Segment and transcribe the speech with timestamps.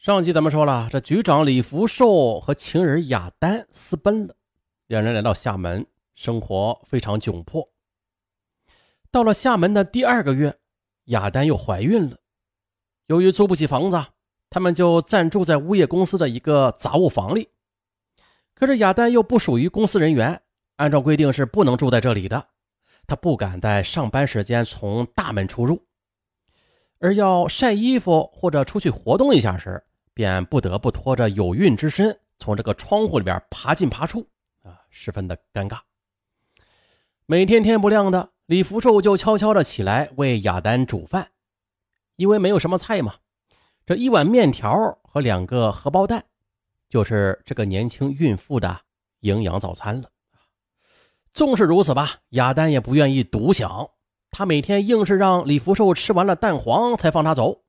[0.00, 4.34] 上集咱们说了，这局长李福寿和情人雅丹私奔了，
[4.86, 7.68] 两人来到厦门，生活非常窘迫。
[9.10, 10.58] 到了厦门的第二个月，
[11.04, 12.16] 雅丹又怀孕了。
[13.08, 14.02] 由于租不起房子，
[14.48, 17.50] 他们就暂住在物业公司的一个杂物房里。
[18.54, 20.40] 可是雅丹又不属于公司人员，
[20.76, 22.46] 按照规定是不能住在这里的。
[23.06, 25.86] 她不敢在上班时间从大门出入，
[27.00, 29.84] 而要晒衣服或者出去活动一下时。
[30.14, 34.26] 便不得不拖着有孕之身从这个窗户里边爬进爬出，
[34.62, 35.78] 啊，十分的尴尬。
[37.26, 41.30] 每天天不亮的，李福寿就悄悄的起来为雅丹煮饭，
[42.16, 43.14] 因为没有什么菜嘛，
[43.86, 46.24] 这一碗面条和两个荷包蛋，
[46.88, 48.80] 就是这个年轻孕妇的
[49.20, 50.10] 营养早餐了。
[51.32, 53.88] 纵是如此吧，雅丹也不愿意独享，
[54.32, 57.62] 她每天硬是让李福寿吃完了蛋黄才放他走。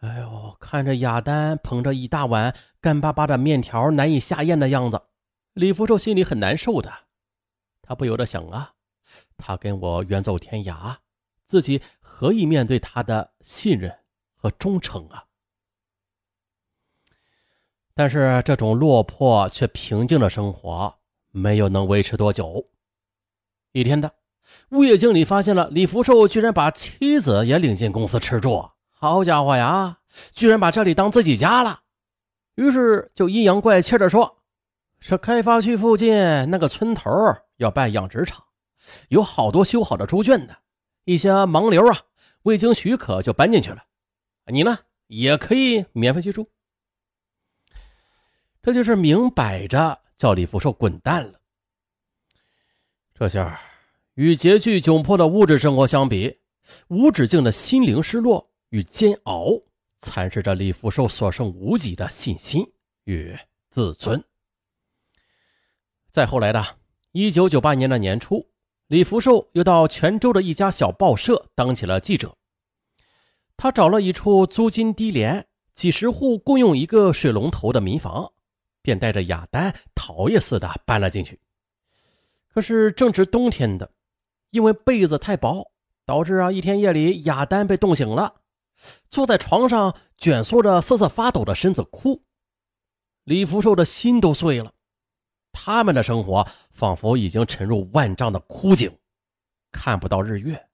[0.00, 5.02] 哎呦，看着雅丹捧着一大碗干巴巴的面条难以下咽的样子，
[5.54, 6.92] 李福寿心里很难受的。
[7.82, 8.74] 他不由得想啊，
[9.36, 10.98] 他跟我远走天涯，
[11.42, 13.92] 自己何以面对他的信任
[14.36, 15.24] 和忠诚啊？
[17.92, 20.98] 但是这种落魄却平静的生活
[21.32, 22.70] 没有能维持多久。
[23.72, 24.14] 一天的，
[24.70, 28.70] 物业经理发现了李福寿居然把妻子也领进公司吃住。
[29.00, 30.00] 好家伙呀，
[30.32, 31.82] 居然把这里当自己家了，
[32.56, 34.42] 于是就阴阳怪气的说
[34.98, 36.16] ：“这开发区附近
[36.50, 37.08] 那个村头
[37.58, 38.44] 要办养殖场，
[39.08, 40.54] 有好多修好的猪圈呢，
[41.04, 42.00] 一些盲流啊，
[42.42, 43.84] 未经许可就搬进去了。
[44.46, 46.50] 你呢，也可以免费去住。”
[48.60, 51.38] 这就是明摆着叫李福寿滚蛋了。
[53.14, 53.60] 这下
[54.14, 56.40] 与拮据窘迫的物质生活相比，
[56.88, 58.50] 无止境的心灵失落。
[58.70, 59.60] 与煎熬
[59.98, 62.64] 蚕食着李福寿所剩无几的信心
[63.04, 63.36] 与
[63.70, 64.22] 自尊。
[66.10, 66.78] 再后来的
[67.12, 68.50] 一九九八年的年初，
[68.86, 72.36] 李福寿又到泉州的一家小报社当起了记者。
[73.56, 78.32] 他找了一处租金低廉、几十户共用一个水龙头的民房，
[78.82, 81.40] 便带着雅丹逃也似的搬了进去。
[82.48, 83.90] 可是正值冬天的，
[84.50, 85.72] 因为被子太薄，
[86.06, 88.37] 导致啊一天夜里雅丹被冻醒了。
[89.08, 92.24] 坐在床上卷缩着瑟瑟发抖的身子哭，
[93.24, 94.72] 李福寿的心都碎了。
[95.52, 98.96] 他们的生活仿佛已经沉入万丈的枯井，
[99.72, 100.68] 看不到日月。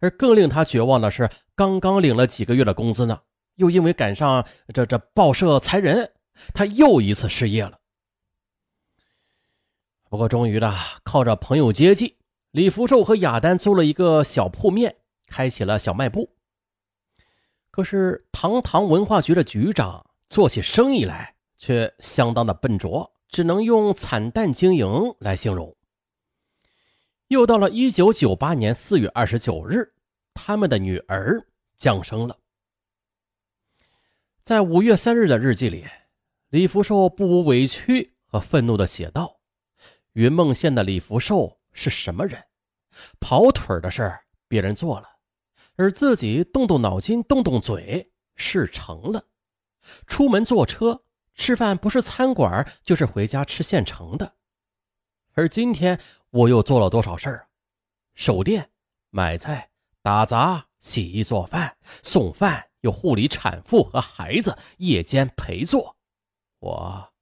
[0.00, 3.20] 而更令他绝望的是，刚刚领了几个月的工资呢，
[3.56, 6.12] 又因为赶上这这报社裁人，
[6.52, 7.78] 他又一次失业了。
[10.08, 12.18] 不过，终于的靠着朋友接济，
[12.50, 16.36] 李福寿和雅丹租了一个小铺面，开起了小卖部。
[17.74, 25.76] 可是，堂堂文化局的局长做起生意来却相当的笨拙，只能用惨淡经营来形容。
[27.26, 29.92] 又到了一九九八年四月二十九日，
[30.34, 31.44] 他们的女儿
[31.76, 32.38] 降生了。
[34.44, 35.84] 在五月三日的日记里，
[36.50, 39.40] 李福寿不无委屈和愤怒的写道
[40.14, 42.40] ：“云梦县的李福寿是什么人？
[43.18, 45.08] 跑腿的事儿别人做了。”
[45.76, 49.26] 而自己动动脑筋，动动嘴，事成了。
[50.06, 51.04] 出门坐车
[51.34, 54.36] 吃饭，不是餐馆，就是回家吃现成的。
[55.32, 57.48] 而今天我又做了多少事儿？
[58.14, 58.70] 守店、
[59.10, 59.70] 买菜、
[60.00, 65.96] 打杂、洗衣做饭、送饭，又护理产妇和孩子，夜间陪坐。
[66.60, 67.12] 我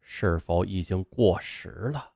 [0.00, 2.10] 是否已经过时了？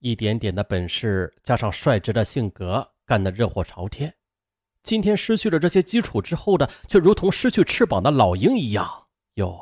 [0.00, 4.12] 一点点的本事，加上率直的性格，干得热火朝天。
[4.88, 9.54] 今天失去了这些基础之后的，却如同失去翅膀的老鹰一样，又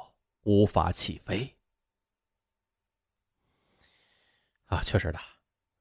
[0.45, 1.53] 无法起飞。
[4.67, 5.19] 啊，确实的，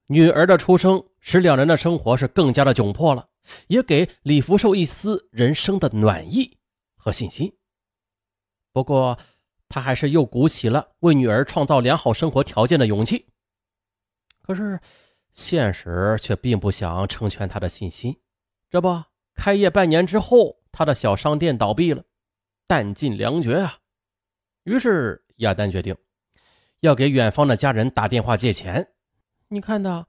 [0.07, 3.29] 女儿的出生使两人的生活是更加的窘迫了，
[3.67, 6.57] 也给李福寿一丝人生的暖意
[6.95, 7.55] 和信心。
[8.73, 9.15] 不过，
[9.69, 13.27] 他还是又鼓起了为女儿创造良好生活条件的勇气。
[14.41, 14.79] 可是，
[15.33, 18.19] 现实却并不想成全他的信心，
[18.71, 19.03] 这不。
[19.35, 22.03] 开业半年之后，他的小商店倒闭了，
[22.67, 23.79] 弹尽粮绝啊！
[24.63, 25.95] 于是亚丹决定
[26.79, 28.93] 要给远方的家人打电话借钱。
[29.49, 30.05] 你看呐，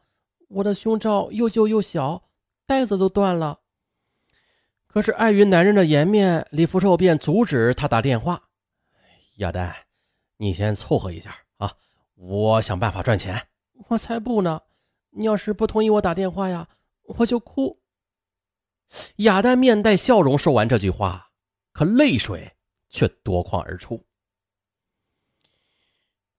[0.48, 2.30] 我的胸罩又旧又小，
[2.66, 3.60] 带子都断了。
[4.86, 8.48] 可是碍于男人的颜面，李福寿便阻止他打电话。
[9.36, 9.74] 亚丹，
[10.38, 11.74] 你先凑合一下啊，
[12.14, 13.48] 我想办法赚钱。
[13.88, 14.62] 我才不呢！
[15.10, 16.68] 你要是不同意我打电话呀，
[17.02, 17.78] 我就哭。
[19.16, 21.30] 雅丹面带笑容说完这句话，
[21.72, 22.56] 可泪水
[22.88, 24.06] 却夺眶而出。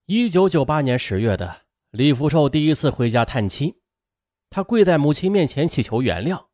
[0.06, 3.78] 一九九八年十月的李福寿第一次回家探亲，
[4.48, 6.46] 他跪在母亲面前祈求原谅，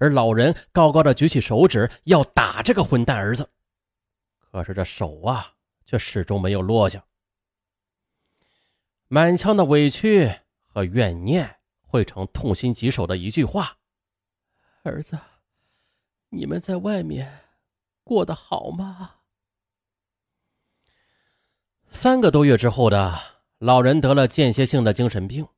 [0.00, 3.48] 而老人高高的举起手指要打这个混蛋儿子，
[4.38, 5.52] 可是这手啊，
[5.84, 7.04] 却始终没有落下。
[9.08, 10.28] 满腔的委屈
[10.66, 13.78] 和怨念汇成痛心疾首的一句话
[14.82, 15.16] ：“儿子，
[16.36, 17.40] 你们在外面
[18.04, 19.14] 过得好吗？”
[21.90, 23.18] 三个多月之后的
[23.58, 25.48] 老人得了间歇性的精神病。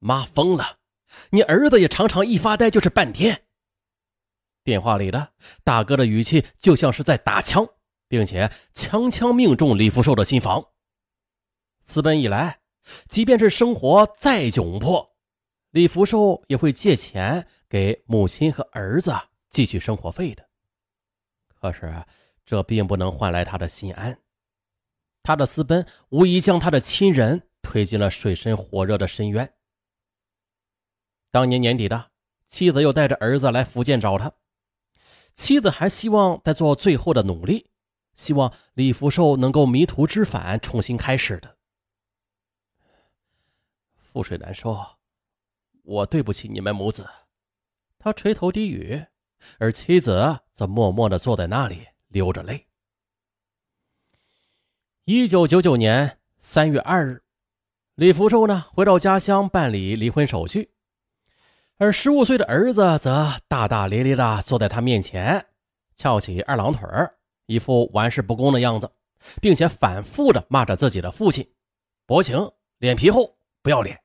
[0.00, 0.78] 妈疯了，
[1.30, 3.44] 你儿子也常常一发呆就是半天。
[4.64, 5.32] 电话里的
[5.62, 7.66] 大哥的语气就像是在打枪，
[8.08, 10.64] 并且枪枪命中李福寿的心房。
[11.82, 12.60] 私奔以来，
[13.08, 15.14] 即便是生活再窘迫，
[15.70, 19.12] 李福寿也会借钱给母亲和儿子
[19.50, 20.48] 继续生活费的。
[21.60, 22.06] 可是，
[22.46, 24.18] 这并不能换来他的心安。
[25.22, 29.54] 他的私奔无疑将他的亲人推进了水深火热的深渊。
[31.30, 32.12] 当年年底的，
[32.46, 34.32] 妻子又带着儿子来福建找他，
[35.34, 37.70] 妻子还希望再做最后的努力，
[38.14, 41.58] 希望李福寿能够迷途知返，重新开始的。
[44.12, 44.76] 覆水难收，
[45.82, 47.08] 我对不起你们母子。
[47.98, 49.06] 他垂头低语，
[49.58, 52.66] 而妻子则默默地坐在那里流着泪。
[55.04, 57.22] 一九九九年三月二日，
[57.94, 60.70] 李福寿呢回到家乡办理离婚手续，
[61.78, 65.46] 而十五岁的儿子则大大咧咧地坐在他面前，
[65.94, 66.88] 翘起二郎腿
[67.46, 68.90] 一副玩世不恭的样子，
[69.40, 71.46] 并且反复的骂着自己的父亲
[72.06, 74.00] ：“薄情，脸皮厚。”不要脸！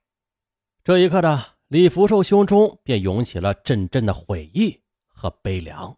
[0.84, 4.82] 这一刻的李福寿胸中便涌起了阵阵的悔意
[5.16, 5.98] 和悲凉。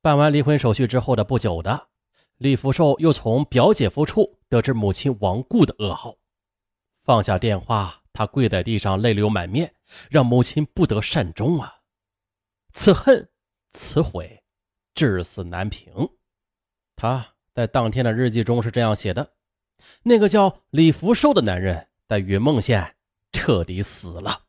[0.00, 1.88] 办完离婚手续之后的不久的，
[2.36, 6.16] 李福寿又从表姐夫处得知母亲亡故的噩耗。
[7.02, 9.74] 放下电话，他跪在地上，泪流满面，
[10.08, 11.80] 让母亲不得善终啊！
[12.72, 13.28] 此恨，
[13.70, 14.44] 此悔，
[14.94, 15.92] 至死难平。
[16.94, 19.34] 他在当天的日记中是这样写的。
[20.02, 22.96] 那个叫李福寿的男人在云梦县
[23.32, 24.47] 彻底死了。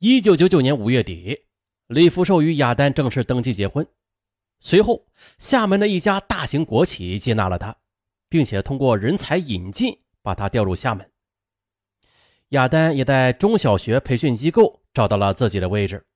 [0.00, 1.46] 一九九九年五月底，
[1.88, 3.84] 李福寿与雅丹正式登记结婚。
[4.60, 5.08] 随后，
[5.38, 7.76] 厦门的一家大型国企接纳了他，
[8.28, 11.10] 并且通过人才引进把他调入厦门。
[12.50, 16.06] 雅丹也在中小学培训机构找到了自己的位置，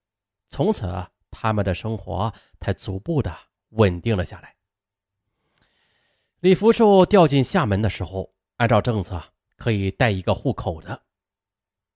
[0.47, 0.87] 从此
[1.33, 3.37] 他们的生活才逐步的
[3.71, 4.55] 稳定了下来。
[6.39, 9.21] 李福寿调进厦门的时候，按照政策
[9.57, 11.03] 可以带一个户口的，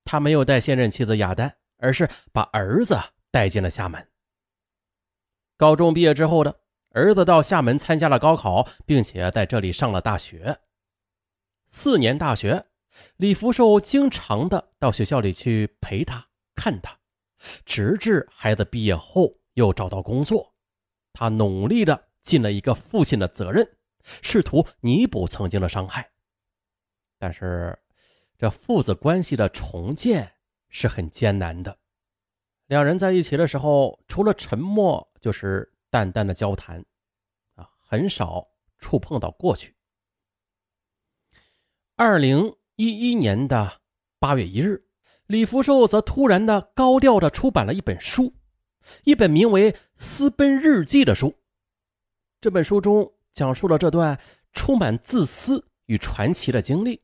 [0.05, 2.99] 他没有带现任妻子雅丹，而是把儿子
[3.31, 4.09] 带进了厦门。
[5.57, 10.59] 高中毕业之后的儿子到厦门参加了高考，并且在这里上了大学。
[11.67, 12.67] 四年大学，
[13.17, 16.99] 李福寿经常的到学校里去陪他看他，
[17.65, 20.55] 直至孩子毕业后又找到工作，
[21.13, 23.77] 他努力的尽了一个父亲的责任。
[24.23, 26.09] 试图弥补曾经的伤害，
[27.19, 27.77] 但是
[28.39, 30.36] 这父子关系的重建
[30.77, 31.79] 是很艰难的。
[32.67, 36.85] 两人在一起的时候，除了沉默，就是淡淡的交谈，
[37.55, 38.47] 啊，很少
[38.79, 39.75] 触碰到过去。
[41.95, 43.81] 二零一一年的
[44.19, 44.87] 八月一日，
[45.27, 48.35] 李福寿则突然的高调的出版了一本书，
[49.05, 51.35] 一本名为《私奔日记》的书。
[52.41, 53.13] 这本书中。
[53.37, 54.19] 讲述了这段
[54.55, 57.03] 充满自私与传奇的经历，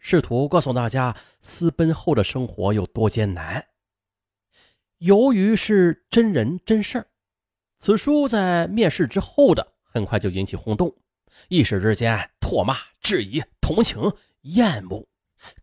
[0.00, 3.64] 试图告诉大家私奔后的生活有多艰难。
[4.98, 7.06] 由于是真人真事儿，
[7.78, 10.92] 此书在面世之后的很快就引起轰动，
[11.48, 15.06] 一时之间唾骂、质疑、同情、厌恶，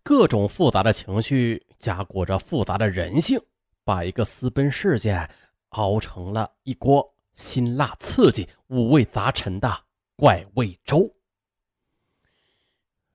[0.01, 3.37] 各种复杂的情绪夹裹着复杂的人性，
[3.83, 5.29] 把一个私奔事件
[5.69, 7.13] 熬成了一锅。
[7.35, 9.71] 辛辣刺激、五味杂陈的
[10.15, 11.07] 怪味粥。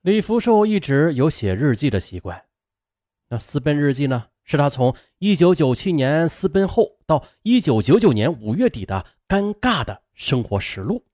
[0.03, 2.43] 李福寿一直有写日记的习惯，
[3.29, 11.05] 那私奔日记呢，是他从一九九七年私奔后到一九九九年五月底的尴尬的生活实录。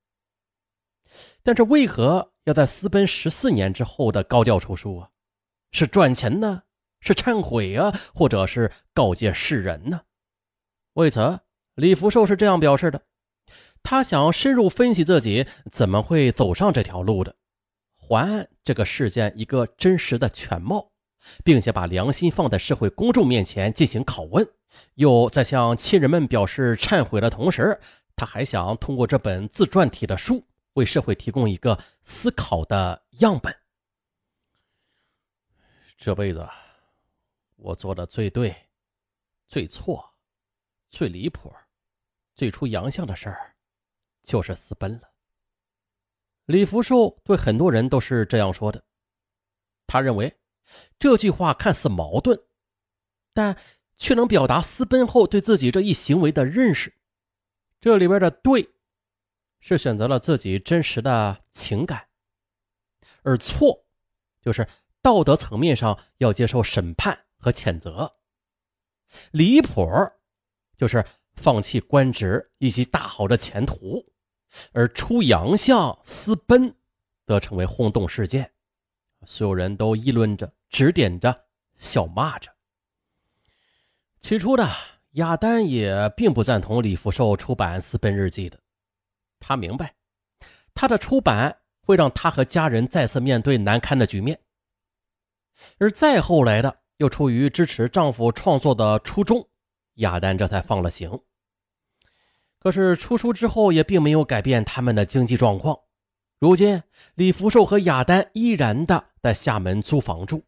[1.44, 5.12] 但是为何要在私奔十四年之后的高调出书啊？
[5.72, 6.64] 是赚钱呢？
[7.00, 7.94] 是忏悔啊？
[8.16, 10.02] 或者是告诫世人呢？
[10.94, 11.42] 为此。
[11.76, 13.04] 李福寿是这样表示的：
[13.84, 17.36] 他想要深入分析自己怎么会走上这条路的，
[18.10, 20.92] 还这个事件一个真实的全貌，
[21.44, 24.50] 并且把良心放在社会公众面前进行拷问。
[24.96, 27.80] 又在向亲人们表示忏悔的同时，
[28.16, 33.56] 他还想通过这本自传体的书，为社会提供一个思考的样本。
[35.96, 36.48] 这辈子，
[37.58, 38.56] 我做的最对、
[39.48, 40.16] 最错、
[40.90, 41.54] 最离谱、
[42.34, 43.56] 最出洋相的事儿，
[44.24, 45.09] 就是私奔了。
[46.50, 48.84] 李福寿对很多人都是这样说的。
[49.86, 50.36] 他认为
[50.98, 52.42] 这句话看似矛盾，
[53.34, 53.56] 但
[53.98, 56.96] 却能表达私奔后对自己这一行为的认识。
[57.80, 58.68] 这里边的“对”
[59.62, 62.08] 是选择了自己真实的情感，
[63.22, 63.86] 而“错”
[64.42, 64.68] 就是
[65.04, 68.16] 道德层面上要接受审判和谴责。
[69.30, 69.88] 离谱
[70.76, 74.12] 就是放弃官职以及大好的前途，
[74.72, 76.76] 而出洋相、私奔
[77.26, 78.52] 则成为轰动事件，
[79.26, 81.46] 所有人都议论着、指点着、
[81.78, 82.52] 笑骂着。
[84.20, 84.70] 起初的。
[85.14, 88.60] 亚丹也并不赞同李福寿出版《私奔日记》的，
[89.40, 89.96] 他明白，
[90.76, 94.40] 他的出版会让他和家人再次面对难堪的局面。
[95.80, 99.50] 而再后来的，又出于支持丈夫创作的初衷，
[99.96, 101.20] 亚丹这才放了行。
[102.60, 105.80] 可是出书之后，也并没有改变他们的经济状况。
[106.40, 106.82] 如今，
[107.16, 110.44] 李福寿和亚丹依然的在厦门租房住，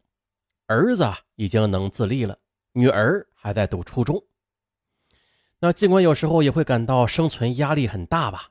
[0.66, 1.04] 儿子
[1.36, 2.38] 已经能自立了，
[2.72, 4.22] 女儿还在读初中。
[5.58, 8.50] 那尽管有时候也会感到生存压力很大吧，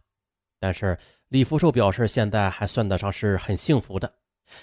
[0.59, 0.97] 但是
[1.29, 4.13] 李福寿表示现在还算得上是很幸福的。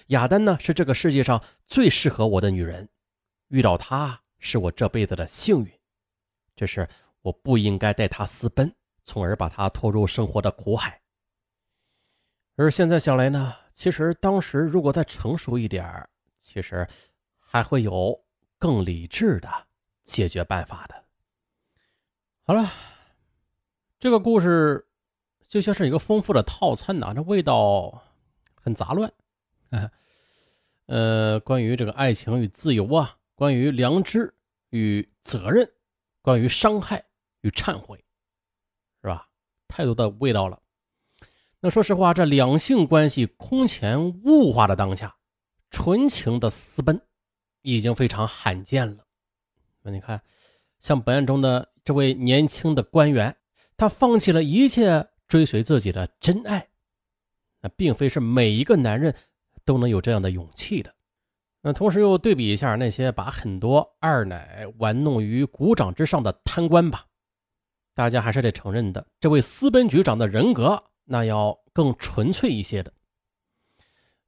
[0.08, 2.88] 亚丹呢是这个世界上最适合我的女人，
[3.48, 5.70] 遇到她是我这辈子的幸运。
[6.54, 6.88] 这是
[7.22, 8.72] 我不应该带她私奔，
[9.08, 11.00] 从而把他拖入生活的苦海。
[12.56, 16.86] 而现在想来呢，其实当时如果再成熟一点其实
[17.38, 18.22] 还会有
[18.58, 19.48] 更理智的
[20.04, 21.04] 解决办法的。
[22.42, 22.70] 好了，
[23.98, 24.86] 这个故事
[25.46, 28.02] 就像是一个丰富的套餐呐，这味道
[28.54, 29.10] 很杂乱。
[30.86, 34.34] 呃，关于这个爱情与自由啊，关于良知
[34.70, 35.70] 与责任，
[36.20, 37.04] 关于伤害
[37.40, 38.04] 与忏悔，
[39.68, 40.58] 太多的味道了。
[41.60, 45.16] 那说实话，这两性关系空前物化的当下，
[45.70, 47.00] 纯情的私奔
[47.62, 49.04] 已经非常罕见了。
[49.82, 50.20] 那你看，
[50.80, 51.68] 像本案中的。
[51.84, 53.34] 这位年轻的官员，
[53.74, 56.68] 他放弃了一切，追随自己的真爱。
[57.62, 59.14] 那并非是每一个男人
[59.64, 60.94] 都能有这样的勇气的。
[61.62, 67.06] 那同时又对比一下那些把很多二奶玩弄于股掌之上的贪官吧，
[67.98, 72.92] 大家还是得承认的，这位私奔局长的人格那要更纯粹一些的。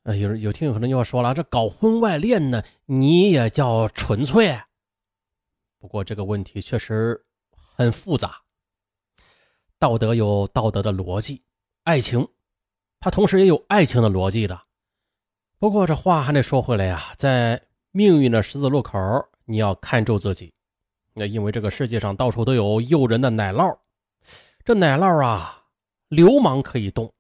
[0.03, 4.61] 呃，有有听友可能就要说了，这搞婚外恋呢，你也叫纯粹？
[5.79, 7.25] 不过这个问题确实。
[7.53, 8.43] 很复杂，
[9.79, 11.43] 道德有道德的逻辑，
[11.85, 12.29] 爱情，
[12.99, 14.61] 它同时也有爱情的逻辑的。
[15.59, 18.99] 不过这话还得说回来呀，在命运的十字路口，
[19.47, 20.53] 你要看住自己。
[21.15, 23.77] 那因为这个世界上到处都有诱人的奶酪，
[24.65, 25.65] 这奶酪啊，
[26.09, 27.13] 流氓可以动，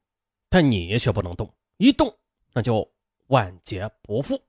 [0.49, 2.14] 但你却不能动，一动
[2.52, 2.90] 那就
[3.26, 4.40] 万劫不复。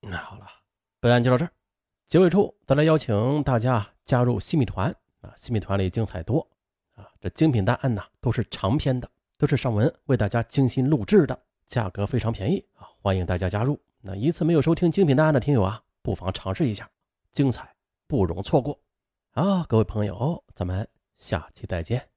[0.00, 0.46] 那好了，
[1.00, 1.50] 本案就到这儿，
[2.08, 4.94] 结尾处再来邀请大家加入新米团。
[5.22, 6.44] 啊，新米团里精彩多
[6.96, 7.06] 啊！
[7.20, 12.90] 这精品大案呢，都是长篇的，都是上文为大家精心录制的，价格非常便宜啊！
[13.00, 13.80] 欢迎大家加入。
[14.00, 16.90] 那一次没有收听精品大案的听友啊，不妨尝试一下，
[17.30, 17.72] 精彩
[18.12, 18.78] 不容错过
[19.30, 19.64] 啊！
[19.66, 22.11] 各位朋友，咱们下期再见。